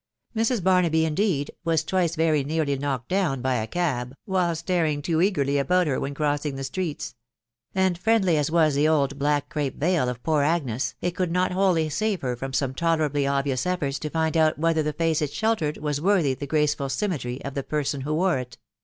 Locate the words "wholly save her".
11.51-12.35